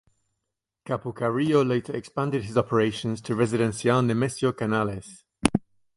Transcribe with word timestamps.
Capo 0.83 1.11
Carrillo 1.11 1.63
later 1.63 1.95
expanded 1.95 2.45
his 2.45 2.57
operations 2.57 3.21
to 3.21 3.35
Residencial 3.35 4.01
Nemesio 4.03 4.51
Canales. 4.51 5.23